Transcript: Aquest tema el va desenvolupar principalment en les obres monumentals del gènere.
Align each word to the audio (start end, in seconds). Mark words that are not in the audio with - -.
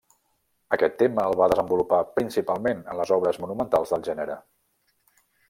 Aquest 0.77 0.95
tema 1.01 1.25
el 1.31 1.37
va 1.41 1.49
desenvolupar 1.53 1.99
principalment 2.15 2.81
en 2.95 2.99
les 3.01 3.13
obres 3.19 3.39
monumentals 3.45 3.95
del 3.95 4.09
gènere. 4.09 4.41